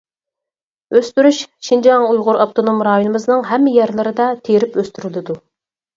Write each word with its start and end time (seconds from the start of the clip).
ئۆستۈرۈش 0.99 1.41
شىنجاڭ 1.67 2.07
ئۇيغۇر 2.07 2.39
ئاپتونوم 2.45 2.81
رايونىمىزنىڭ 2.89 3.45
ھەممە 3.53 3.75
يەرلىرىدە 3.77 4.31
تېرىپ 4.49 4.81
ئۆستۈرۈلىدۇ. 4.83 5.37